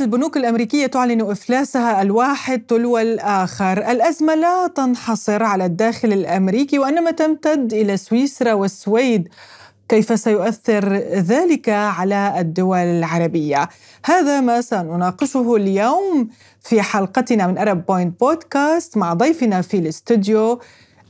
[0.00, 3.90] البنوك الأمريكية تعلن إفلاسها الواحد تلو الآخر.
[3.90, 9.28] الأزمة لا تنحصر على الداخل الأمريكي وإنما تمتد إلى سويسرا والسويد.
[9.88, 13.68] كيف سيؤثر ذلك على الدول العربية؟
[14.04, 16.28] هذا ما سنناقشه اليوم
[16.62, 20.60] في حلقتنا من Arab Point Podcast مع ضيفنا في الاستوديو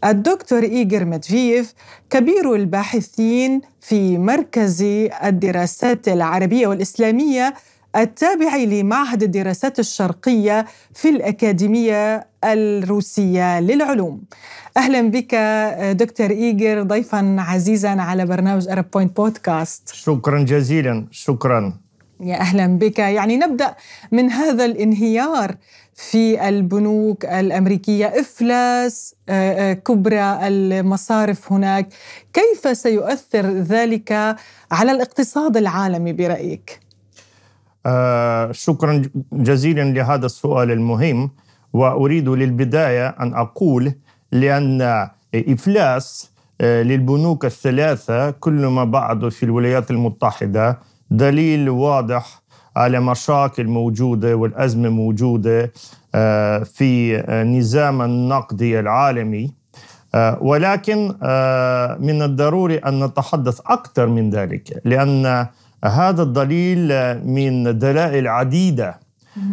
[0.05, 1.75] الدكتور إيغور ماتفييف
[2.11, 4.83] كبير الباحثين في مركز
[5.25, 7.55] الدراسات العربية والإسلامية
[7.97, 14.23] التابع لمعهد الدراسات الشرقية في الأكاديمية الروسية للعلوم.
[14.77, 15.35] أهلا بك
[15.97, 21.07] دكتور إيغور ضيفا عزيزا على برنامج Arab Point Podcast شكرا جزيلا.
[21.11, 21.79] شكرا.
[22.21, 22.99] يا أهلا بك.
[22.99, 23.75] يعني نبدأ
[24.13, 25.57] من هذا الانهيار
[25.95, 28.07] في البنوك الأمريكية.
[28.07, 31.89] إفلاس آه، آه، كبرى المصارف هناك.
[32.33, 34.37] كيف سيؤثر ذلك
[34.73, 36.90] على الاقتصاد العالمي برأيك؟
[37.87, 41.31] آه شكرا جزيلا لهذا السؤال المهم
[41.73, 43.93] وأريد للبداية أن أقول
[44.33, 50.79] لأن إفلاس آه، للبنوك الثلاثة كل ما بعد في الولايات المتحدة
[51.11, 52.43] دليل واضح
[52.77, 55.73] على مشاكل موجودة والأزمة موجودة
[56.15, 59.61] آه، في النظام النقدي العالمي.
[60.41, 60.99] ولكن
[62.01, 65.47] من الضروري أن نتحدث أكثر من ذلك لأن
[65.85, 66.89] هذا الدليل
[67.27, 69.01] من دلائل عديدة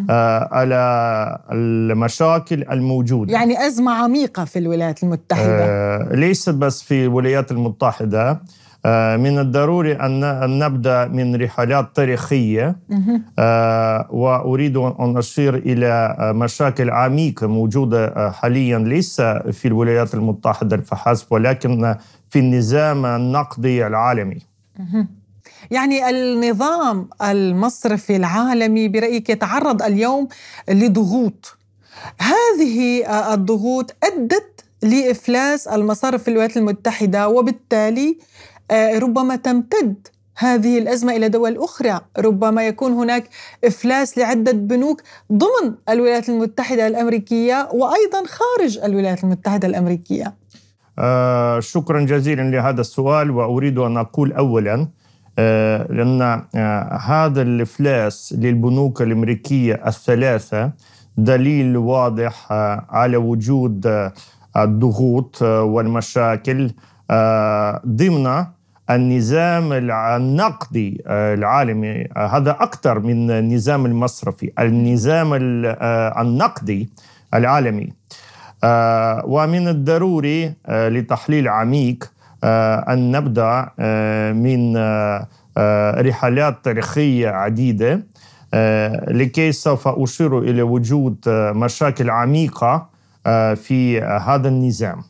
[0.09, 3.33] آه، على المشاكل الموجودة.
[3.33, 5.65] يعني أزمة عميقة في الولايات المتحدة.
[5.65, 8.41] آه، ليست بس في الولايات المتحدة
[8.85, 10.19] آه، من الضروري أن
[10.59, 12.75] نبدأ من رحلات تاريخية
[14.09, 19.21] وأريد أن أشير إلى مشاكل عميقة موجودة حاليا ليس
[19.51, 21.95] في الولايات المتحدة فحسب ولكن
[22.29, 24.39] في النظام النقدي العالمي.
[25.71, 30.27] يعني النظام المصرفي العالمي برأيك يتعرض اليوم
[30.69, 31.57] لضغوط
[32.19, 38.17] هذه الضغوط أدت لإفلاس المصارف في الولايات المتحدة وبالتالي
[38.71, 40.07] آه، ربما تمتد
[40.37, 43.29] هذه الأزمة إلى دول أخرى، ربما يكون هناك
[43.65, 45.01] إفلاس لعدة بنوك
[45.31, 50.33] ضمن الولايات المتحدة الأمريكية وأيضا خارج الولايات المتحدة الأمريكية.
[50.99, 54.87] آه شكرا جزيلا لهذا السؤال وأريد أن أقول اولا آه،
[55.37, 56.21] لأن
[56.55, 60.71] آه، هذا الإفلاس للبنوك الأمريكية الثلاثة
[61.17, 64.11] دليل واضح آه، على وجود
[64.57, 66.71] الضغوط والمشاكل
[67.87, 68.45] ضمن
[68.89, 72.07] النظام النقدي العالمي.
[72.17, 75.29] هذا أكثر من النظام المصرفي النظام
[76.21, 76.89] النقدي
[77.33, 77.93] العالمي.
[79.25, 88.03] ومن الضروري لتحليل عميق آه، أن نبدأ آه، من آه، رحلات تاريخية عديدة
[89.07, 91.17] لكي سوف أشير إلى وجود
[91.55, 92.89] مشاكل عميقة
[93.55, 95.03] في هذا النظام.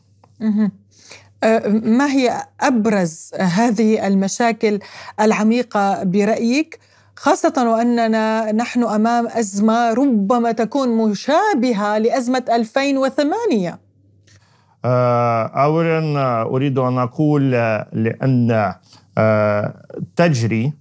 [1.84, 4.80] ما هي أبرز هذه المشاكل
[5.20, 6.80] العميقة برأيك؟
[7.18, 13.80] خاصة وأننا نحن أمام أزمة ربما تكون مشابهة لأزمة 2008 آه،
[14.86, 18.74] اولا آه، أريد أن أقول آه، لأن
[20.16, 20.74] تجري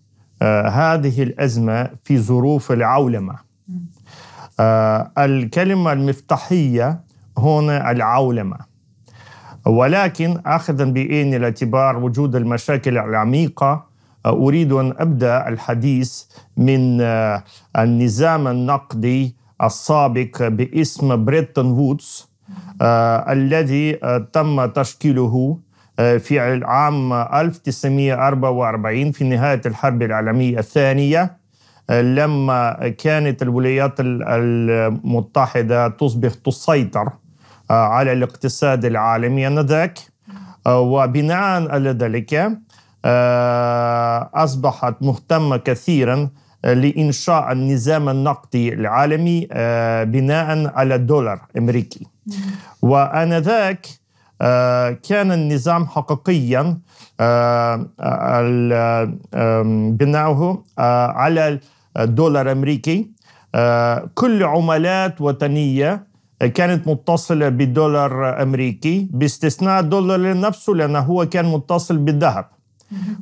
[0.66, 3.36] هذه الأزمة في ظروف العولمة.
[5.18, 7.00] الكلمة المفتاحية
[7.38, 8.58] هنا العولمة.
[9.66, 13.86] ولكن اخذا بعين الاعتبار وجود المشاكل العميقة
[14.26, 16.22] أريد أن أبدأ الحديث
[16.56, 17.00] من
[17.76, 22.28] النظام النقدي السابق باسم بريتون وودز.
[22.30, 22.35] آه،
[22.82, 25.58] الذي آه، تم تشكيله
[25.98, 31.36] آه، في العام 1944 في نهاية الحرب العالمية الثانية
[31.90, 37.08] لما كانت الولايات المتحدة تصبح تسيطر
[37.70, 39.98] على الاقتصاد العالمي آنذاك.
[40.68, 42.50] وبناء على ذلك
[44.34, 46.30] أصبحت مهتمة كثيرا
[46.64, 49.48] لإنشاء النظام النقدي العالمي
[50.04, 52.06] بناء على الدولار الأمريكي
[52.82, 53.86] وآنذاك
[54.42, 56.78] آه، كان النظام حقيقيا
[57.20, 57.86] آه،
[59.90, 61.60] بناؤه آه، على
[61.98, 63.16] الدولار الامريكي
[64.14, 66.06] كل عملات وطنية
[66.54, 72.44] كانت متصلة بالدولار الامريكي باستثناء الدولار نفسه لأنه هو كان متصل بالذهب.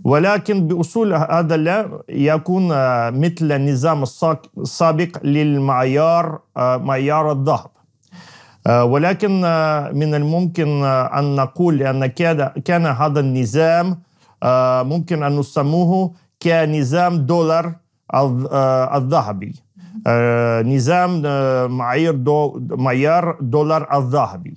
[0.04, 2.68] ولكن بأصول هذا لا يكون
[3.10, 4.02] مثل النظام
[4.58, 7.70] السابق للمعيار معيار الذهب.
[8.68, 12.06] ولكن آه، من الممكن آه، أن نقول أن
[12.64, 14.00] كان هذا النظام
[14.88, 16.12] ممكن أن نسموه
[16.42, 17.72] كنظام دولار
[18.94, 19.54] الذهبي.
[20.64, 21.22] نظام
[21.70, 24.56] معايير دو معيار دولار الذهبي.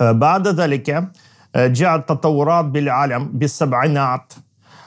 [0.00, 1.08] بعد ذلك
[1.56, 4.32] جاءت تطورات بالعالم بالسبعينات.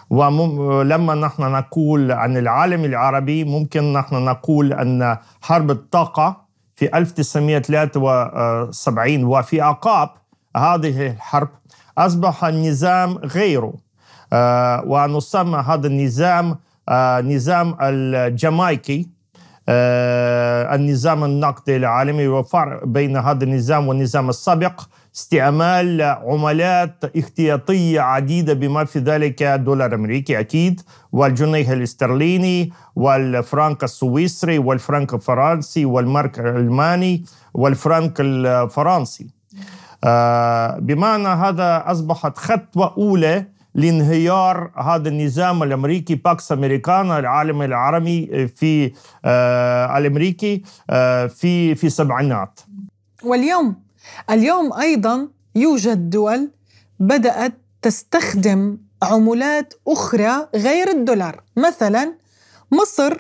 [0.10, 6.49] ولما نحن نقول عن العالم العربي ممكن نحن نقول أن حرب الطاقة
[6.80, 10.10] في 1973 وفي أعقاب
[10.58, 11.50] هذه الحرب
[11.98, 13.74] أصبح النظام غيره.
[14.34, 16.58] آه، ونسمى هذا النظام
[16.90, 19.10] آه، نظام الجامايكي.
[19.70, 24.82] النظام النقدي العالمي وفرق بين هذا النظام والنظام السابق
[25.16, 30.82] استعمال عملات احتياطية عديدة بما في ذلك دولار أمريكي أكيد
[31.12, 39.28] والجنيه الاسترليني والفرنك السويسري والفرنك الفرنسي والمارك الألماني والفرنك الفرنسي.
[40.80, 43.46] بمعنى هذا أصبحت خطوة أولى
[43.76, 48.92] لانهيار هذا النظام الأمريكي باكس امريكانا العالم العربي في
[49.26, 52.60] آه الأمريكي آه في في السبعينات.
[53.24, 53.76] واليوم
[54.30, 56.52] اليوم أيضا يوجد دول
[57.00, 61.44] بدأت تستخدم عملات أخرى غير الدولار.
[61.58, 62.14] مثلا
[62.72, 63.18] مصر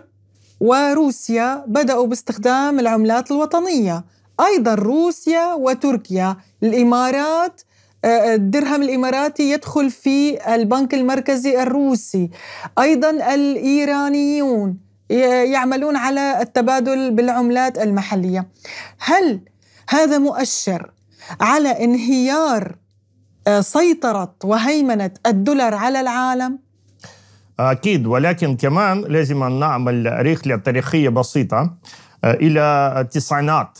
[0.59, 4.03] وروسيا بدأوا باستخدام العملات الوطنية.
[4.47, 7.61] أيضا روسيا وتركيا الإمارات
[8.05, 12.29] الدرهم الإماراتي يدخل في البنك المركزي الروسي.
[12.79, 14.77] أيضا الإيرانيون
[15.53, 18.47] يعملون على التبادل بالعملات المحلية.
[18.99, 19.41] هل
[19.89, 20.91] هذا مؤشر
[21.41, 22.75] على انهيار
[23.47, 26.59] آه، سيطرة وهيمنة الدولار على العالم؟
[27.59, 31.77] أكيد ولكن كمان لازم نعمل رحلة تاريخية بسيطة
[32.23, 33.79] آه، إلى التسعينات.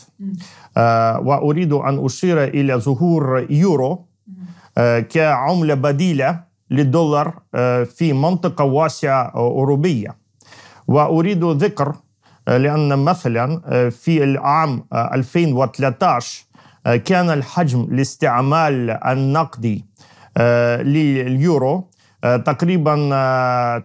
[0.76, 4.06] آه، وأريد أن أشير إلى ظهور يورو.
[5.08, 6.40] كعملة بديلة
[6.70, 10.16] للدولار آه، في منطقة واسعة أوروبية.
[10.88, 11.94] وأريد ذكر
[12.48, 16.44] آه، لأن مثلا في العام 2013
[17.04, 19.84] كان الحجم الاستعمال النقدي
[20.80, 21.90] لليورو
[22.22, 22.94] تقريبا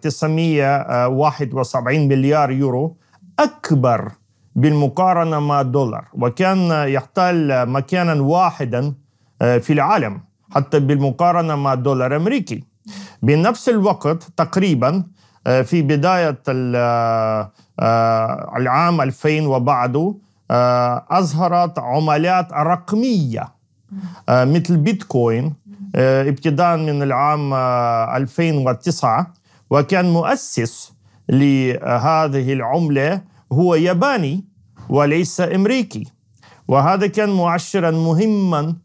[0.01, 2.97] 971 مليار يورو
[3.39, 4.11] أكبر
[4.55, 6.05] بالمقارنة مع الدولار.
[6.13, 8.93] وكان يحتل مكانا واحدا
[9.39, 10.21] في العالم.
[10.51, 12.63] حتى بالمقارنة مع الدولار الأمريكي.
[13.23, 15.03] بنفس الوقت تقريبا
[15.47, 17.51] آه، في بداية آه،
[18.57, 20.15] العام 2000 وبعده
[20.51, 23.55] آه، أظهرت عملات رقمية
[24.29, 25.53] مثل بيتكوين
[25.95, 29.33] ابتداء من العام 2009
[29.69, 30.93] وكان مؤسس
[31.29, 33.21] لهذه العملة
[33.51, 34.45] هو ياباني
[34.89, 36.03] وليس أمريكي.
[36.67, 38.75] وهذا كان مؤشرا مهما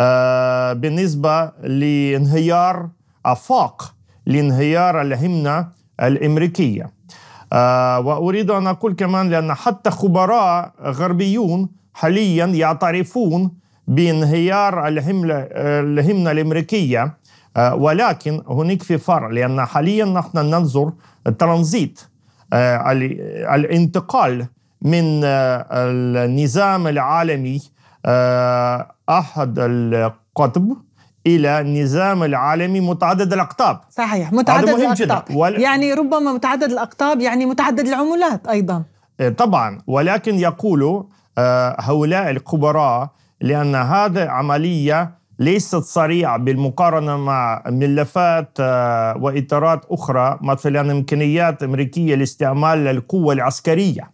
[0.00, 2.88] آه، بالنسبة لانهيار
[3.26, 3.94] آفاق
[4.26, 5.68] لانهيار الهمنة
[6.02, 6.90] الأمريكية.
[7.52, 13.50] آه، وأريد أن أقول كمان لأن حتى خبراء غربيون حاليا يعترفون
[13.88, 17.18] بانهيار الهمنة الأمريكية.
[17.56, 20.92] آه، ولكن هناك في فرق لأن حاليا نحن ننظر
[21.38, 22.00] ترانزيت
[23.54, 24.46] الانتقال
[24.82, 27.60] من النظام العالمي
[29.08, 30.76] أحد القطب
[31.26, 33.80] إلى النظام العالمي متعدد الأقطاب.
[33.90, 35.36] صحيح متعدد الأقطاب.
[35.36, 35.60] وال...
[35.60, 38.84] يعني ربما متعدد الأقطاب يعني متعدد العملات أيضا.
[39.20, 39.78] إيه، طبعا.
[39.86, 41.02] ولكن يقولوا
[41.38, 43.10] آه، هؤلاء الخبراء
[43.40, 52.88] لأن هذه عملية ليست سريعة بالمقارنة مع ملفات آه، وإطارات أخرى مثلا إمكانيات أمريكية لاستعمال
[52.88, 54.10] القوة العسكرية.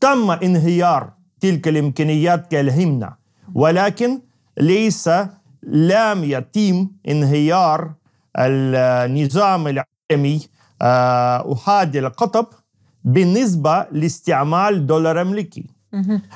[0.00, 1.10] تم انهيار
[1.40, 3.17] تلك الإمكانيات كالهمنة.
[3.54, 4.20] ولكن
[4.60, 5.10] ليس
[5.62, 7.92] لم يتم انهيار
[8.36, 10.40] النظام العالمي
[11.52, 12.46] أحادي آه، القطب
[13.04, 15.66] بالنسبة لاستعمال دولار أمريكي.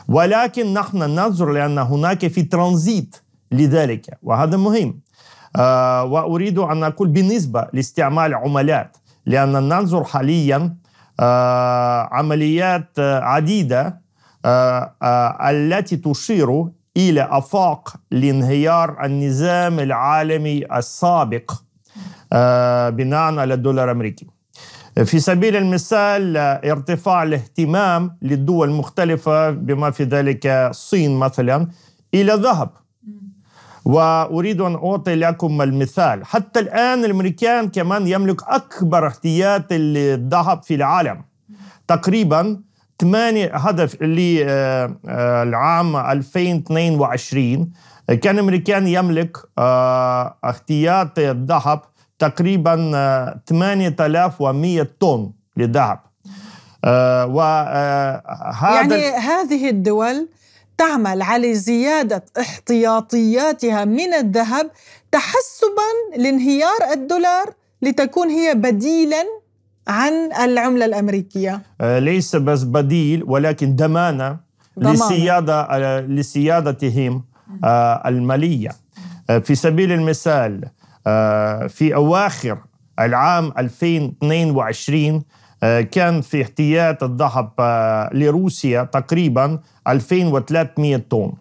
[0.09, 3.16] ولكن نحن ننظر لأن هناك في ترانزيت
[3.52, 5.00] لذلك وهذا مهم.
[5.57, 10.76] آه، وأريد أن أقول بالنسبة لاستعمال عملات لأن ننظر حاليا
[11.21, 14.02] آه، عمليات عديدة
[15.45, 16.64] التي تشير
[16.96, 21.52] إلى أفاق لانهيار النظام العالمي السابق
[22.32, 24.26] آه، بناء على الدولار الأمريكي.
[25.04, 31.68] في سبيل المثال ارتفاع الاهتمام للدول المختلفة بما في ذلك الصين مثلا
[32.14, 32.70] إلى الذهب
[33.84, 36.25] وأريد أن أعطي لكم المثال.
[36.26, 41.25] حتى الآن الأمريكان كمان يملك أكبر احتياط للذهب في العالم.
[41.88, 42.61] تقريبا
[43.00, 47.72] ثمانية هدف اللي آه، آه، العام 2022
[48.22, 51.80] كان الامريكان يملك آه، احتياط الذهب
[52.18, 52.75] تقريبا
[53.46, 55.99] 8100 طن للذهب
[57.28, 60.28] وهذا يعني هذه الدول
[60.78, 64.70] تعمل على زيادة احتياطياتها من الذهب
[65.12, 69.41] تحسبا لانهيار الدولار لتكون هي بديلا
[69.88, 70.12] عن
[70.44, 71.62] العملة الأمريكية.
[71.80, 74.36] ليس بس بديل ولكن دمانة,
[74.76, 77.24] لسيادة لسيادتهم
[78.06, 78.70] المالية.
[79.42, 80.64] في سبيل المثال
[81.68, 82.58] في أواخر
[83.00, 85.22] العام 2022
[85.90, 87.50] كان في احتياط الذهب
[88.14, 89.58] لروسيا تقريبا
[89.88, 91.32] 2300 طن.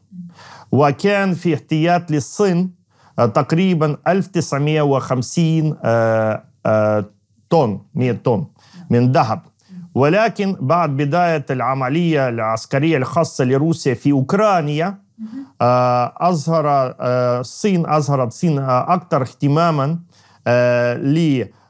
[0.71, 2.71] وكان في احتياط للصين
[3.17, 7.05] تقريبا 1950 طن
[7.53, 8.46] 100 طن
[8.89, 9.41] من ذهب.
[9.96, 14.98] ولكن بعد بداية العملية العسكرية الخاصة لروسيا في أوكرانيا
[16.22, 16.96] أظهر
[17.39, 20.00] الصين أظهرت الصين أكثر اهتماما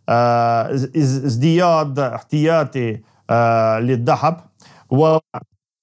[0.08, 3.00] لازدياد احتياطي
[3.80, 4.38] للذهب.
[4.90, 5.18] و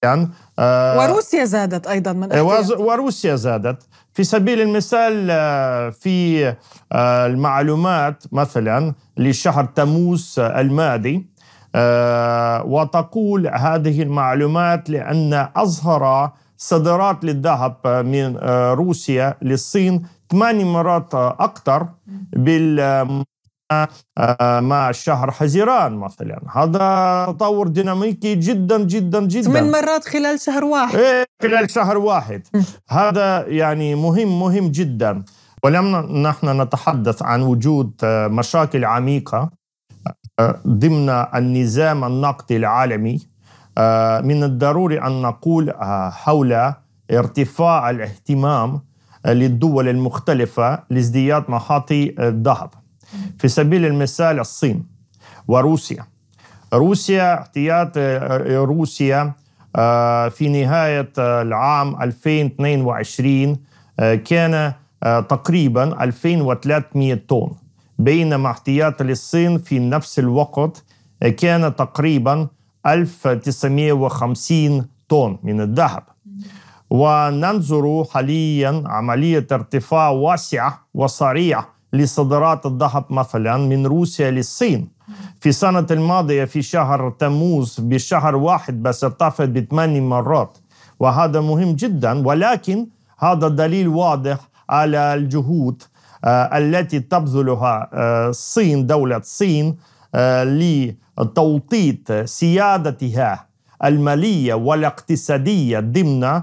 [0.04, 0.28] يعني
[0.98, 2.28] وروسيا زادت أيضا من
[2.78, 3.82] وروسيا زادت.
[4.18, 5.26] في سبيل المثال
[5.92, 6.54] في
[6.92, 11.26] المعلومات مثلا لشهر تموز الماضي
[12.74, 18.36] وتقول هذه المعلومات لأن اظهر صادرات للذهب من
[18.74, 21.88] روسيا للصين ثماني مرات أكثر
[22.32, 23.24] بال
[24.60, 26.40] مع شهر حزيران مثلا.
[26.54, 29.60] هذا تطور ديناميكي جدا جدا جدا.
[29.60, 30.96] من مرات خلال شهر واحد.
[30.98, 32.42] إيه خلال شهر واحد.
[32.90, 35.22] هذا يعني مهم مهم جدا.
[35.64, 39.50] ولما نحن نتحدث عن وجود مشاكل عميقة
[40.66, 43.18] ضمن النظام النقدي العالمي.
[44.28, 45.74] من الضروري أن نقول
[46.12, 46.72] حول
[47.10, 48.80] ارتفاع الاهتمام
[49.26, 52.70] للدول المختلفة لازدياد محاطي الذهب.
[53.38, 54.86] في سبيل المثال الصين
[55.48, 56.06] وروسيا.
[56.74, 57.98] روسيا احتياط
[58.48, 59.32] روسيا
[60.30, 63.56] في نهاية العام 2022
[64.24, 64.72] كان
[65.02, 67.50] تقريبا 2300 طن.
[67.98, 70.84] بينما احتياط للصين في نفس الوقت
[71.36, 72.48] كان تقريبا
[72.86, 76.02] 1950 طن من الذهب.
[76.90, 84.88] وننظر حاليا عملية ارتفاع واسعة وسريعة لصادرات الذهب مثلا من روسيا للصين.
[85.40, 90.58] في السنة الماضية في شهر تموز بشهر واحد بس ارتفعت بثماني مرات
[91.00, 92.86] وهذا مهم جدا ولكن
[93.18, 94.38] هذا دليل واضح
[94.70, 95.82] على الجهود
[96.24, 97.88] التي تبذلها
[98.28, 99.76] الصين دولة الصين
[101.18, 103.46] لتوطيد سيادتها
[103.84, 106.42] المالية والاقتصادية ضمن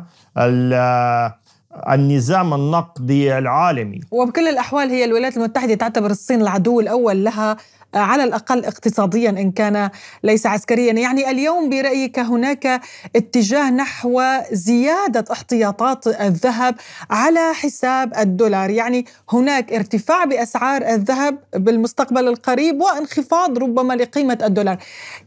[1.90, 4.02] النظام النقدي العالمي.
[4.12, 7.58] وبكل الأحوال هي الولايات المتحدة تعتبر الصين العدو الأول لها
[7.96, 9.90] على الأقل اقتصاديا إن كان
[10.24, 12.82] ليس عسكريا، يعني اليوم برأيك هناك
[13.16, 14.22] اتجاه نحو
[14.52, 16.76] زيادة احتياطات الذهب
[17.10, 24.78] على حساب الدولار، يعني هناك ارتفاع بأسعار الذهب بالمستقبل القريب وانخفاض ربما لقيمة الدولار.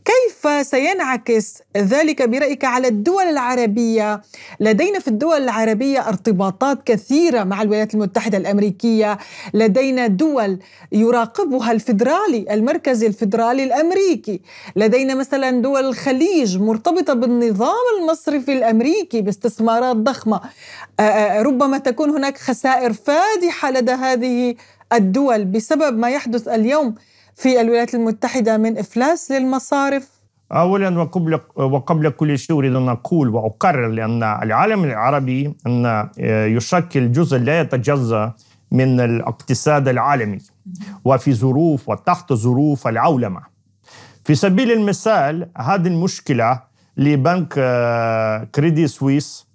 [0.05, 4.23] كيف سينعكس ذلك برأيك على الدول العربية؟
[4.61, 9.19] لدينا في الدول العربية ارتباطات كثيرة مع الولايات المتحدة الأمريكية،
[9.55, 10.59] لدينا دول
[10.93, 14.41] يراقبها الفدرالي المركزي الفدرالي الأمريكي.
[14.77, 20.41] لدينا مثلا دول الخليج مرتبطة بالنظام المصرفي الأمريكي باستثمارات ضخمة.
[21.41, 24.55] ربما تكون هناك خسائر فادحة لدى هذه
[24.93, 26.95] الدول بسبب ما يحدث اليوم
[27.35, 30.09] في الولايات المتحدة من إفلاس للمصارف.
[30.53, 36.09] اولا وقبل وقبل كل شيء أريد أن أقول وأقرر لأن العالم العربي أن
[36.57, 38.33] يشكل جزء لا يتجزأ
[38.71, 40.39] من الاقتصاد العالمي
[41.05, 43.59] وفي ظروف وتحت ظروف العولمة.
[44.25, 46.61] في سبيل المثال هذه المشكلة
[46.97, 49.49] لبنك آه، كريدي سويس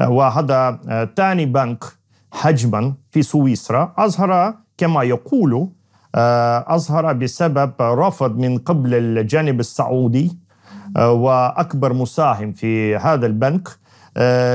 [0.00, 0.80] آه، وهذا
[1.16, 1.84] ثاني بنك
[2.32, 5.68] حجما في سويسرا أظهر كما يقول
[6.14, 10.38] آه، أظهر بسبب رفض من قبل الجانب السعودي
[10.96, 13.68] وأكبر مساهم في هذا البنك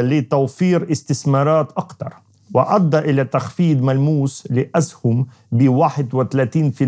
[0.01, 2.13] لتوفير استثمارات أكثر
[2.55, 6.81] وأدى إلى تخفيض ملموس لأسهم ب 31%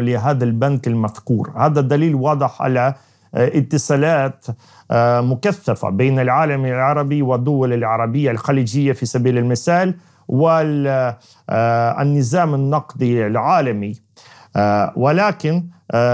[0.00, 1.52] لهذا البنك المذكور.
[1.56, 2.94] هذا دليل واضح على
[3.34, 4.46] آه، اتصالات
[4.90, 9.94] آه، مكثفة بين العالم العربي والدول العربية الخليجية في سبيل المثال
[10.28, 11.18] والنظام
[12.52, 13.94] آه، النقدي العالمي.
[14.96, 15.64] ولكن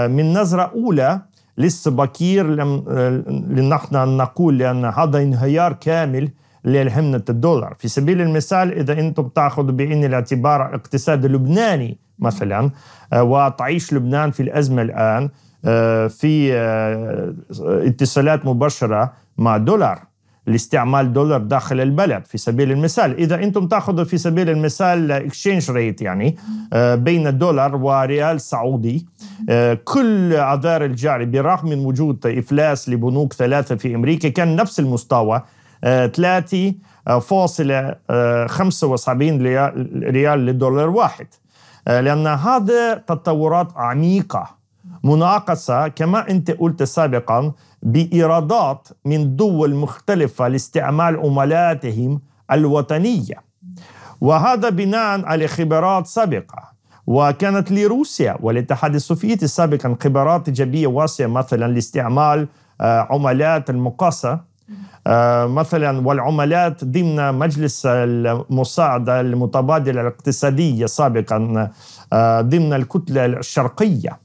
[0.09, 1.21] من نظرة أولى
[1.57, 2.47] لسه بكير
[3.27, 6.31] لنحن نقول لأن هذا انهيار كامل
[6.65, 7.75] لهمنة الدولار.
[7.77, 12.69] في سبيل المثال إذا أنتم تأخذوا بعين الاعتبار الاقتصاد اللبناني مثلا
[13.13, 15.29] آه، وتعيش لبنان في الأزمة الآن
[16.09, 16.53] في
[17.61, 19.99] اتصالات مباشرة مع دولار
[20.47, 22.25] لاستعمال دولار داخل البلد.
[22.25, 26.35] في سبيل المثال إذا أنتم تأخذوا في سبيل المثال exchange rate يعني
[26.95, 29.05] بين الدولار وريال سعودي
[29.83, 35.41] كل آذار الجاري برغم من وجود إفلاس لبنوك ثلاثة في أمريكا كان نفس المستوى
[35.83, 36.73] 3
[37.21, 37.95] فاصلة
[38.47, 39.41] 75
[40.03, 41.27] ريال لدولار واحد.
[41.87, 44.49] لأن هذا تطورات عميقة
[45.03, 47.51] متناقضة كما أنت قلت سابقا
[47.83, 52.21] بإيرادات من دول مختلفة لاستعمال عملاتهم
[52.51, 53.35] الوطنية.
[54.21, 56.71] وهذا بناء على خبرات سابقة
[57.07, 62.47] وكانت لروسيا والاتحاد السوفيتي سابقا خبرات إيجابية واسعة مثلا لاستعمال
[62.81, 64.31] عملات المقاصة.
[64.31, 64.50] آه،
[65.47, 71.69] مثلا والعملات ضمن مجلس المساعدة المتبادلة الاقتصادية سابقا
[72.13, 74.19] آه، ضمن الكتلة الشرقية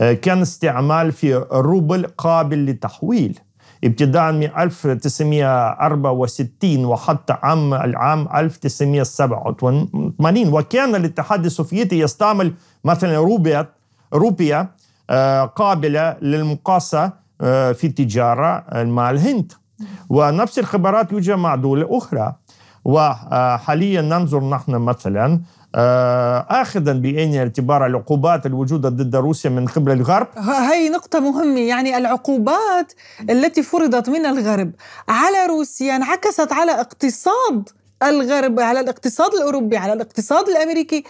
[0.00, 3.38] آه، كان استعمال في روبل قابل للتحويل
[3.84, 12.52] ابتداء من 1964 وحتى عام العام 1987 وكان الاتحاد السوفيتي يستعمل
[12.84, 13.66] مثلا روبيا
[14.14, 14.68] روبيا
[15.56, 17.12] قابلة للمقاصة
[17.72, 19.52] في التجارة مع الهند.
[20.08, 22.34] ونفس الخبرات يوجد مع دول أخرى.
[22.84, 25.40] وحاليا ننظر نحن مثلا
[25.74, 30.26] آه، اخذا بعين الاعتبار العقوبات الموجوده ضد روسيا من قبل الغرب.
[30.72, 32.92] هي نقطة مهمة يعني العقوبات
[33.30, 34.72] التي فرضت من الغرب
[35.08, 37.68] على روسيا انعكست على اقتصاد
[38.02, 41.04] الغرب على الاقتصاد الأوروبي على الاقتصاد الأمريكي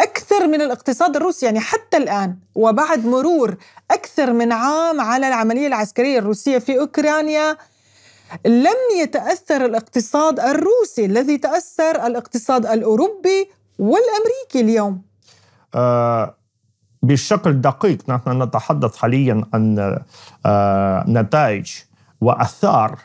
[0.00, 1.46] أكثر من الاقتصاد الروسي.
[1.46, 3.56] يعني حتى الآن وبعد مرور
[3.90, 7.56] أكثر من عام على العملية العسكرية الروسية في أوكرانيا
[8.46, 15.02] لم يتأثر الاقتصاد الروسي الذي تأثر الاقتصاد الأوروبي والأمريكي اليوم.
[15.74, 16.34] آه
[17.02, 19.98] بشكل دقيق نحن نتحدث حاليا عن
[20.46, 21.70] آه نتائج
[22.20, 22.98] وآثار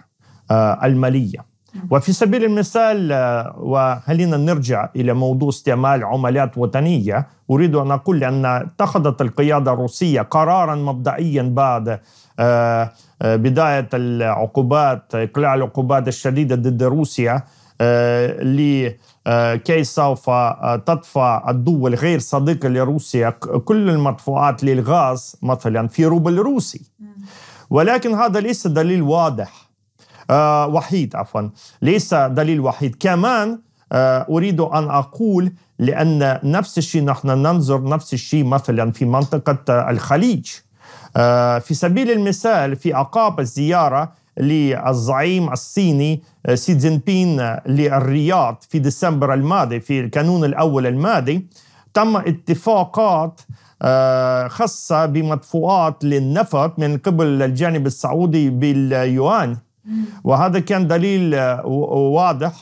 [0.52, 1.52] آه المالية.
[1.92, 7.28] وفي سبيل المثال آه، وخلينا نرجع إلى موضوع استعمال عملات وطنية.
[7.52, 12.00] أريد أن أقول ان اتخذت القيادة الروسية قرارا مبدئيا بعد
[12.40, 17.44] آه، بداية العقوبات إقلاع العقوبات الشديدة ضد روسيا
[18.42, 20.30] لكي سوف
[20.86, 23.30] تدفع الدول غير صديقة لروسيا
[23.66, 26.82] كل المدفوعات للغاز مثلا في روبل روسي.
[27.70, 29.70] ولكن هذا ليس دليل واضح
[30.30, 31.50] آه وحيد عفوا
[31.82, 32.96] ليس دليل وحيد.
[33.00, 33.60] كمان
[33.92, 40.50] آه أريد أن أقول لأن نفس الشيء نحن ننظر نفس الشيء مثلا في منطقة الخليج.
[40.50, 40.71] آه
[41.60, 49.34] في سبيل المثال في أعقاب الزيارة للزعيم الصيني آه، سي جين بين للرياض في ديسمبر
[49.34, 51.48] الماضي في الكانون الأول الماضي
[51.94, 53.42] تم اتفاقات
[53.82, 59.58] آه، خاصة بمدفوعات للنفط من قبل الجانب السعودي باليوان.
[60.24, 62.54] وهذا كان دليل آه، واضح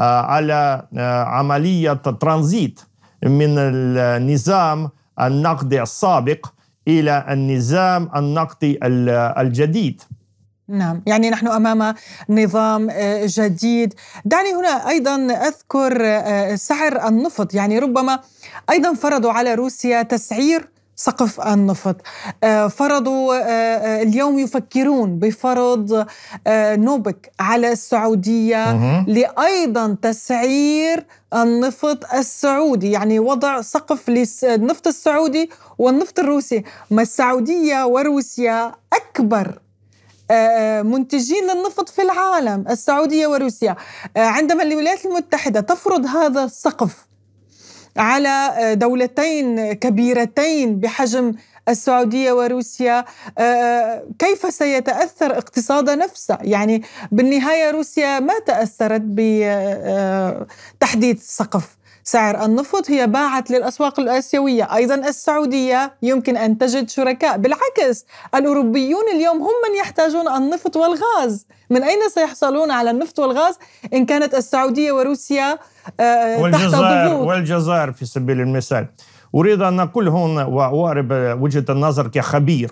[0.00, 2.80] آه، على آه، عملية ترانزيت
[3.24, 4.90] من النظام
[5.20, 6.46] النقدي السابق
[6.88, 10.02] إلى النظام النقدي الجديد.
[10.68, 11.94] نعم يعني نحن أمام
[12.28, 12.88] نظام
[13.24, 13.94] جديد.
[14.24, 15.92] دعني هنا أيضا أذكر
[16.56, 17.54] سعر النفط.
[17.54, 18.20] يعني ربما
[18.70, 21.96] أيضا فرضوا على روسيا تسعير سقف النفط.
[22.44, 26.06] آه، فرضوا آه، آه، اليوم يفكرون بفرض
[26.48, 28.72] نوبك على السعودية
[29.06, 36.62] لأيضا تسعير النفط السعودي يعني وضع سقف للنفط السعودي والنفط الروسي.
[36.90, 39.58] ما السعودية وروسيا أكبر
[40.82, 43.76] منتجين للنفط في العالم السعودية وروسيا.
[44.16, 47.06] عندما الولايات المتحدة تفرض هذا السقف
[47.96, 51.34] على دولتين كبيرتين بحجم
[51.68, 53.04] السعودية وروسيا.
[53.38, 56.82] آه، كيف سيتأثر اقتصاد نفسه؟ يعني
[57.12, 59.02] بالنهاية روسيا ما تأثرت
[60.78, 61.76] بتحديد سقف.
[62.08, 69.36] سعر النفط هي باعت للأسواق الآسيوية، أيضا السعودية يمكن أن تجد شركاء، بالعكس الأوروبيون اليوم
[69.36, 73.58] هم من يحتاجون النفط والغاز، من أين سيحصلون على النفط والغاز؟
[73.94, 75.58] إن كانت السعودية وروسيا
[76.00, 78.86] آه، والجزائر والجزائر في سبيل المثال.
[79.34, 81.08] أريد أن أقول هنا وأعرب
[81.40, 82.70] وجهة النظر كخبير.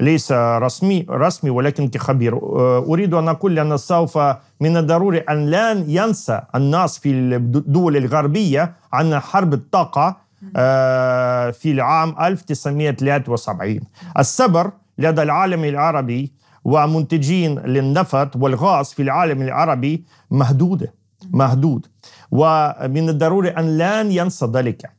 [0.00, 2.34] ليس رسمي رسمي ولكن كخبير.
[2.36, 4.18] آه، أريد أن أقول ان سوف
[4.60, 10.16] من الضروري أن لا ينسى الناس في الدول الغربية عن حرب الطاقة
[10.56, 13.80] آه، في العام 1973
[14.18, 16.32] السبر لدى العالم العربي
[16.64, 20.94] ومنتجين للنفط والغاز في العالم العربي مهدودة
[21.30, 21.86] مهدود.
[22.30, 24.90] ومن الضروري أن لا ينسى ذلك.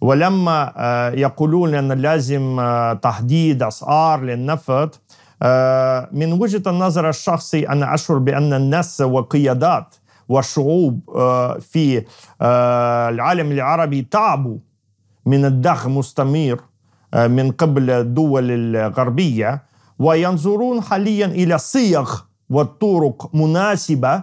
[0.00, 0.72] ولما
[1.14, 2.60] يقولون أن لازم
[3.02, 5.00] تحديد أسعار للنفط
[6.12, 9.94] من وجهة النظر الشخصي أنا أشعر بأن الناس والقيادات
[10.28, 11.00] والشعوب
[11.60, 12.04] في
[13.10, 14.58] العالم العربي تعبوا
[15.26, 16.60] من الضخ مستمر
[17.14, 19.62] من قبل الدول الغربية
[19.98, 22.14] وينظرون حاليا إلى صيغ
[22.50, 24.22] والطرق مناسبة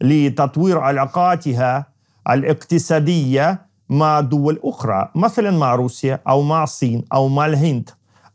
[0.00, 1.86] لتطوير علاقاتها
[2.30, 7.90] الاقتصادية مع دول أخرى مثلا مع روسيا أو مع الصين أو مع الهند.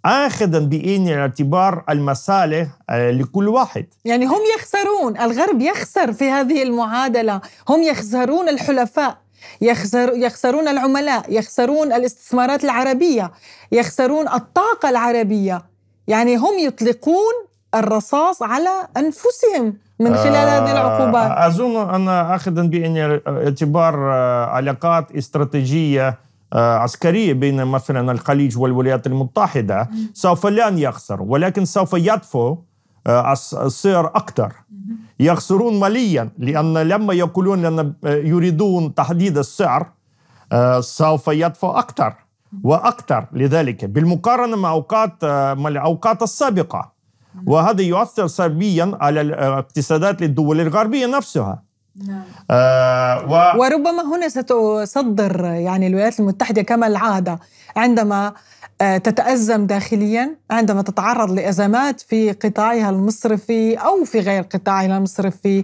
[0.05, 3.85] اخذا بعين الاعتبار المصالح آه، لكل واحد.
[4.05, 7.41] يعني هم يخسرون الغرب يخسر في هذه المعادلة.
[7.69, 9.17] هم يخسرون الحلفاء
[9.61, 13.31] يخسر يخسرون العملاء يخسرون الاستثمارات العربية
[13.71, 15.65] يخسرون الطاقة العربية.
[16.07, 17.33] يعني هم يطلقون
[17.75, 19.77] الرصاص على أنفسهم.
[19.99, 21.31] من خلال هذه العقوبات.
[21.31, 26.19] آه، أظن أن اخذا بعين الاعتبار آه، علاقات استراتيجية
[26.53, 32.55] آه، عسكرية بين مثلا الخليج والولايات المتحدة سوف لن يخسر ولكن سوف يدفع
[33.07, 33.33] آه،
[33.65, 34.53] السعر أكثر.
[35.19, 39.87] يخسرون ماليا لأن لما يقولون أن يريدون تحديد السعر
[40.51, 42.13] آه، سوف يدفع أكثر.
[42.63, 46.91] وأكثر لذلك بالمقارنة مع أوقات مع الأوقات السابقة.
[47.45, 51.63] وهذا يؤثر سلبيا على الاقتصادات للدول الغربية نفسها
[52.07, 52.23] نعم.
[52.51, 53.25] آه
[53.55, 53.61] و...
[53.61, 57.39] وربما هنا ستصدر يعني الولايات المتحدة كما العادة
[57.75, 58.33] عندما
[58.81, 65.63] آه تتأزم داخليا عندما تتعرض لأزمات في قطاعها المصرفي أو في غير قطاعها المصرفي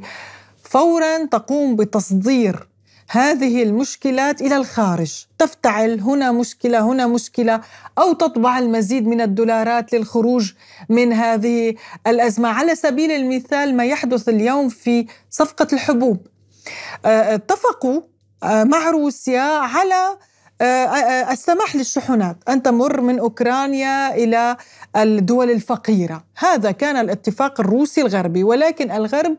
[0.63, 2.67] فورا تقوم بتصدير
[3.09, 7.61] هذه المشكلات إلى الخارج، تفتعل هنا مشكلة هنا مشكلة
[7.97, 10.53] أو تطبع المزيد من الدولارات للخروج
[10.89, 11.75] من هذه
[12.07, 16.27] الأزمة، على سبيل المثال ما يحدث اليوم في صفقة الحبوب.
[17.05, 18.01] آه، اتفقوا
[18.43, 20.17] آه، مع روسيا على
[20.61, 24.57] آه، السماح للشحنات أن تمر من أوكرانيا إلى
[24.95, 26.23] الدول الفقيرة.
[26.37, 29.35] هذا كان الاتفاق الروسي الغربي ولكن الغرب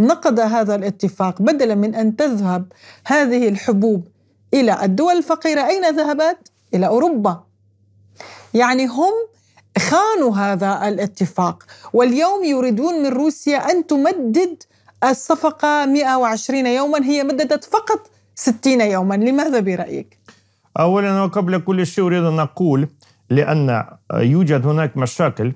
[0.00, 2.72] نقض هذا الاتفاق بدلا من أن تذهب
[3.06, 4.08] هذه الحبوب
[4.54, 7.44] إلى الدول الفقيرة أين ذهبت؟ إلى أوروبا.
[8.54, 9.12] يعني هم
[9.78, 14.62] خانوا هذا الاتفاق واليوم يريدون من روسيا أن تمدد
[15.04, 20.18] الصفقة 120 يوما هي مددت فقط 60 يوما، لماذا برأيك؟
[20.78, 22.88] اولا وقبل كل شيء أريد أن أقول
[23.30, 25.52] لأن يوجد هناك مشاكل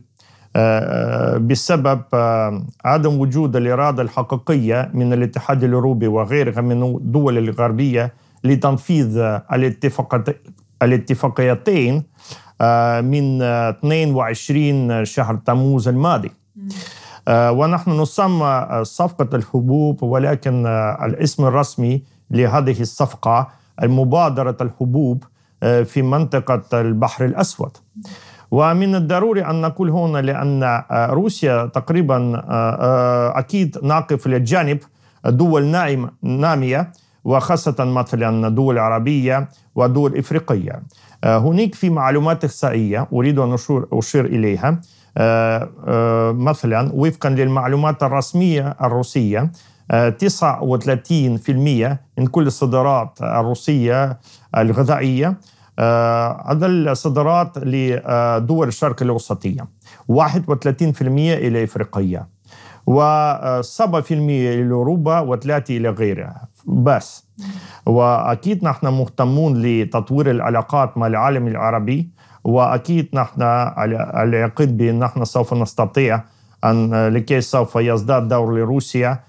[1.38, 9.38] بسبب آه، عدم وجود الإرادة الحقيقية من الاتحاد الأوروبي وغيرها من الدول الغربية لتنفيذ
[10.82, 12.02] الاتفاقيتين
[12.60, 16.30] آه، من 22 شهر تموز الماضي.
[17.28, 20.66] ونحن نسمى صفقة الحبوب ولكن
[21.04, 23.48] الاسم الرسمي لهذه الصفقة
[23.82, 25.24] المبادرة الحبوب
[25.84, 27.76] في منطقة البحر الأسود.
[28.50, 34.78] ومن الضروري أن نقول هنا لأن آه، روسيا تقريبا آه، آه، أكيد نقف لجانب
[35.24, 36.92] دول نائم نامية
[37.24, 40.82] وخاصة مثلا دول عربية ودول إفريقية.
[41.24, 43.56] هناك في معلومات إحصائية أريد أن
[43.92, 44.80] أشير إليها.
[46.32, 49.52] مثلا وفقا للمعلومات الرسمية الروسية
[50.18, 54.18] 39% من كل الصادرات الروسية
[54.56, 55.36] الغذائية
[56.50, 59.68] هذا الصادرات لدول الشرق الأوسطية.
[60.08, 62.26] 31% إلى إفريقيا.
[62.90, 66.48] و7% إلى أوروبا و3 إلى غيرها.
[66.66, 67.26] بس.
[67.86, 72.10] وأكيد نحن مهتمون لتطوير العلاقات مع العالم العربي.
[72.44, 76.24] وأكيد نحن على اليقين بأن نحن سوف نستطيع
[76.64, 79.20] أن لكي سوف يزداد دور لروسيا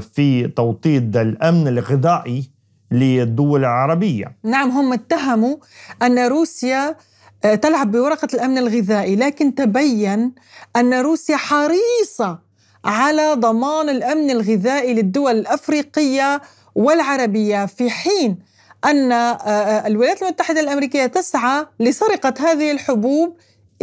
[0.00, 2.50] في توطيد الأمن الغذائي
[2.90, 4.36] للدول العربية.
[4.44, 5.56] نعم هم اتهموا
[6.02, 6.96] أن روسيا
[7.44, 10.32] آه، تلعب بورقة الأمن الغذائي لكن تبين
[10.76, 12.38] أن روسيا حريصة
[12.84, 16.42] على ضمان الأمن الغذائي للدول الأفريقية
[16.74, 18.38] والعربية في حين
[18.84, 23.36] أن آه، آه، الولايات المتحدة الأمريكية تسعى لسرقة هذه الحبوب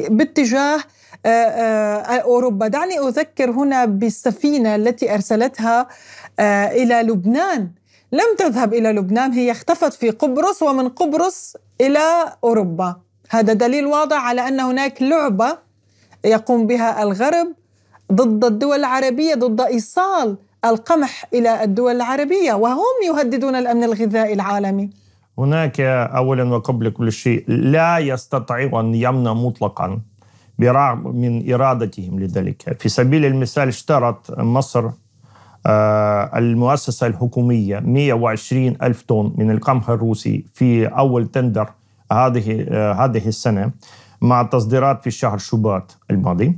[0.10, 0.80] باتجاه
[1.26, 2.68] أوروبا.
[2.68, 5.88] دعني أذكر هنا بالسفينة التي أرسلتها
[6.39, 7.70] إلى لبنان.
[8.12, 12.96] لم تذهب إلى لبنان هي اختفت في قبرص ومن قبرص إلى أوروبا.
[13.30, 15.58] هذا دليل واضح على أن هناك لعبة
[16.26, 17.48] يقوم بها الغرب
[18.13, 24.89] ضد الدول العربية ضد إيصال القمح إلى الدول العربية وهم يهددون الأمن الغذائي العالمي.
[25.38, 30.02] هناك أولا وقبل كل شيء لا يستطيع أن يمنع مطلقا
[30.60, 32.78] برغم من إرادتهم لذلك.
[32.80, 34.89] في سبيل المثال اشترت مصر
[36.36, 41.69] المؤسسة الحكومية 120 ألف طن من القمح الروسي في أول تندر
[42.12, 42.67] هذه
[43.06, 43.71] هذه السنة
[44.21, 46.58] مع التصديرات في شهر شباط الماضي.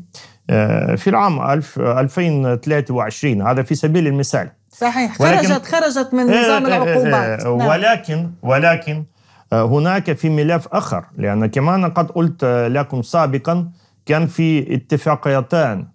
[0.98, 1.40] في العام
[1.80, 4.50] 2023 هذا في سبيل المثال.
[4.70, 5.18] صحيح.
[5.18, 7.46] خرجت خرجت من نظام العقوبات.
[7.46, 7.68] نعم.
[7.68, 9.04] ولكن ولكن
[9.54, 13.70] هناك في ملف آخر لأن كمان قد قلت لكم سابقا
[14.06, 15.88] كان في اتفاقيتان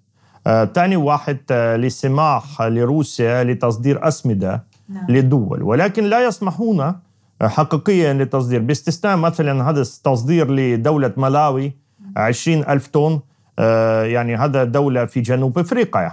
[0.44, 5.06] ثاني واحد للسماح لروسيا لتصدير أسمدة نعم.
[5.08, 5.62] للدول.
[5.62, 6.94] ولكن لا يسمحون
[7.42, 11.72] حقيقيا للتصدير باستثناء مثلا هذا التصدير لدولة ملاوي
[12.16, 13.20] 20 ألف طن
[14.04, 16.12] يعني هذا دولة في جنوب أفريقيا.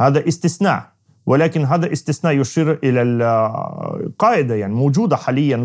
[0.00, 0.82] هذا استثناء.
[1.26, 5.56] ولكن هذا استثناء يشير إلى القاعدة يعني موجودة حاليا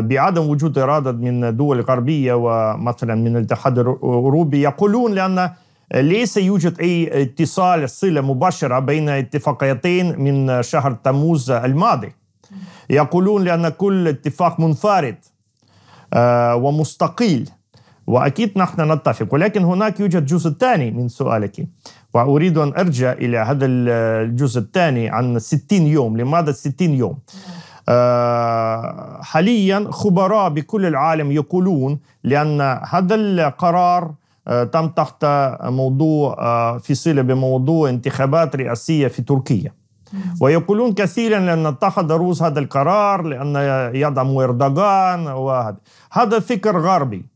[0.00, 4.62] بعدم وجود إرادة من الدول الغربية ومثلا من الاتحاد الأوروبي.
[4.62, 5.50] يقولون لأن
[5.94, 12.12] ليس يوجد أي اتصال صلة مباشرة بين اتفاقيتين من شهر تموز الماضي.
[12.90, 15.16] يقولون لأن كل اتفاق منفرد
[16.54, 17.50] ومستقيل
[18.06, 21.66] وأكيد نحن نتفق ولكن هناك يوجد جزء ثاني من سؤالك
[22.14, 26.16] وأريد أن أرجع إلى هذا الجزء الثاني عن 60 يوم.
[26.16, 27.18] لماذا 60 يوم؟
[29.22, 34.14] حاليا خبراء بكل العالم يقولون لأن هذا القرار
[34.72, 35.26] تم تحت
[35.62, 36.34] موضوع
[36.78, 39.72] في صلة بموضوع انتخابات رئاسية في تركيا.
[40.40, 43.56] ويقولون كثيرا لأن اتخذ روس هذا القرار لأن
[43.94, 45.76] يدعم إردوغان وهذا.
[46.12, 47.33] هذا فكر غربي.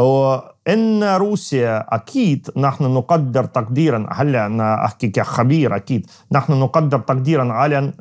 [0.00, 7.92] وإن روسيا أكيد نحن نقدر تقديرا هلا أنا أحكي كخبير أكيد نحن نقدر تقديرا على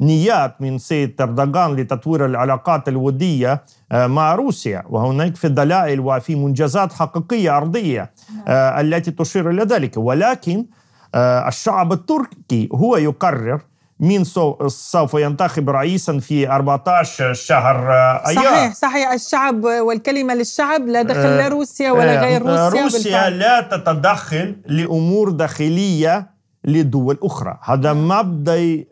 [0.00, 3.62] نيات من سيد إردوغان لتطوير العلاقات الودية
[3.92, 4.82] مع روسيا.
[4.90, 8.10] وهناك في دلائل وفي منجزات حقيقية أرضية
[8.48, 9.96] التي تشير إلى ذلك.
[9.96, 10.66] ولكن
[11.14, 13.60] الشعب التركي هو يقرر
[14.00, 14.24] مين
[14.68, 19.12] سوف ينتخب رئيسا في 14 شهر ايار صحيح صحيح.
[19.12, 23.38] الشعب والكلمة للشعب لا دخل لا روسيا ولا غير روسيا روسيا بالفعل.
[23.38, 26.30] لا تتدخل لأمور داخلية
[26.64, 27.58] لدول أخرى.
[27.62, 28.84] هذا مبدأ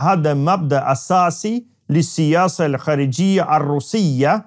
[0.00, 4.46] هذا مبدأ أساسي للسياسة الخارجية الروسية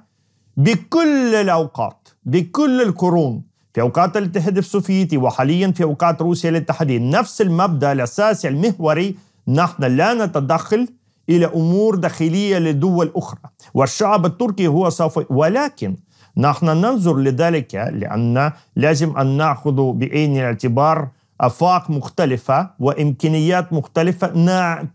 [0.57, 3.51] بكل الأوقات بكل القرون.
[3.73, 9.15] في أوقات الاتحاد السوفيتي وحاليا في أوقات روسيا الاتحاديه نفس المبدأ الأساسي المحوري
[9.47, 10.87] نحن لا نتدخل
[11.29, 13.39] إلى أمور داخلية لدول أخرى
[13.73, 15.95] والشعب التركي هو سوف ولكن
[16.37, 21.07] نحن ننظر لذلك لأن لازم أن نأخذ بعين الاعتبار
[21.41, 24.33] آفاق مختلفة وإمكانيات مختلفة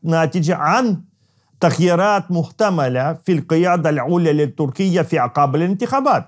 [0.02, 1.00] ناتجة عن
[1.60, 6.26] تغييرات محتملة في القيادة العليا لتركيا في عقاب الانتخابات.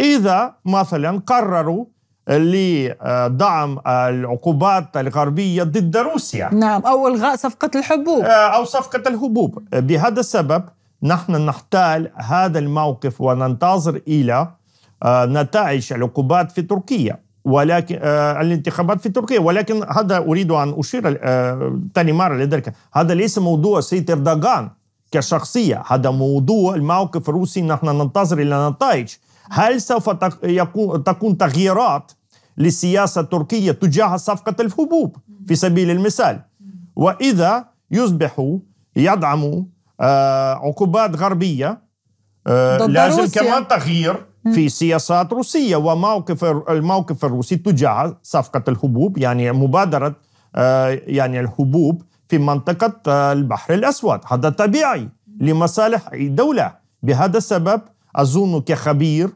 [0.00, 1.84] إذا مثلا قرروا
[2.28, 6.54] لدعم العقوبات الغربية ضد روسيا.
[6.54, 8.24] نعم أو إلغاء صفقة الحبوب.
[8.24, 9.62] أو صفقة الحبوب.
[9.72, 10.64] بهذا السبب
[11.02, 14.48] نحن نحتال هذا الموقف وننتظر إلى
[15.06, 17.20] نتائج العقوبات في تركيا.
[17.44, 17.98] ولكن
[18.40, 19.40] الانتخابات في تركيا.
[19.40, 21.20] ولكن هذا أريد أن أشير
[21.94, 22.72] ثاني مرة لذلك.
[22.94, 24.70] هذا ليس موضوع سيد إردوغان
[25.12, 25.82] كشخصية.
[25.86, 27.62] هذا موضوع الموقف الروسي.
[27.62, 29.14] نحن ننتظر إلى نتائج.
[29.50, 30.10] هل سوف
[31.04, 32.12] تكون تغييرات
[32.58, 35.16] للسياسة التركية تجاه صفقة الحبوب
[35.48, 36.40] في سبيل المثال؟
[36.96, 38.58] وإذا يصبحوا
[38.96, 39.62] يدعموا
[40.54, 41.82] عقوبات غربية
[42.46, 43.42] لازم روسيا.
[43.42, 50.16] كمان تغيير في سياسات روسية وموقف الموقف الروسي تجاه صفقة الحبوب يعني مبادرة
[51.06, 54.20] يعني الحبوب في منطقة البحر الأسود.
[54.26, 55.08] هذا طبيعي
[55.40, 57.80] لمصالح أي دولة بهذا السبب
[58.16, 59.30] أظن كخبير.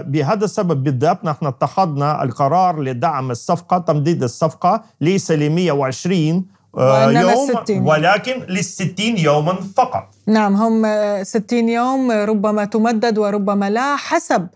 [0.00, 6.46] بهذا السبب بالذات نحن اتخذنا القرار لدعم الصفقة تمديد الصفقة ليس ل 120
[6.78, 7.86] يوم 60.
[7.86, 10.08] ولكن للستين يوما فقط.
[10.26, 10.86] نعم هم
[11.22, 14.46] 60 يوم ربما تمدد وربما لا حسب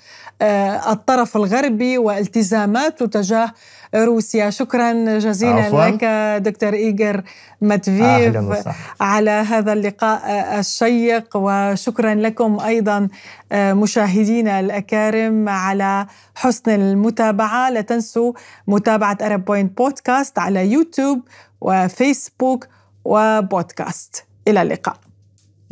[0.92, 3.52] الطرف الغربي والتزاماته تجاه
[3.94, 4.50] روسيا.
[4.50, 5.86] شكرا جزيلا عفواً.
[5.88, 6.04] لك
[6.42, 7.22] دكتور إيجر
[7.60, 8.68] ماتفيف
[9.00, 10.20] على هذا اللقاء
[10.58, 11.28] الشيق.
[11.34, 13.08] وشكرا لكم أيضا
[13.52, 17.70] مشاهدينا الأكارم على حسن المتابعة.
[17.70, 18.32] لا تنسوا
[18.68, 21.20] متابعة أرب بوينت بودكاست على يوتيوب
[21.64, 22.66] وفيسبوك
[23.04, 24.24] وبودكاست.
[24.48, 24.96] إلى اللقاء.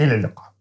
[0.01, 0.53] إلى اللقاء.